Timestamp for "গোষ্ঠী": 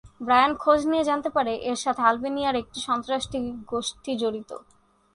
3.71-4.11